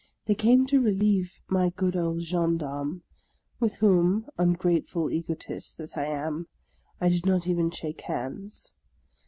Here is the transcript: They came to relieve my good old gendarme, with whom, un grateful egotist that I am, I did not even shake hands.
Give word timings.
They 0.25 0.33
came 0.33 0.65
to 0.65 0.81
relieve 0.81 1.31
my 1.47 1.69
good 1.69 1.95
old 1.95 2.23
gendarme, 2.23 3.03
with 3.59 3.75
whom, 3.75 4.25
un 4.35 4.53
grateful 4.53 5.11
egotist 5.11 5.77
that 5.77 5.95
I 5.95 6.05
am, 6.07 6.47
I 6.99 7.09
did 7.09 7.27
not 7.27 7.45
even 7.45 7.69
shake 7.69 8.01
hands. 8.07 8.73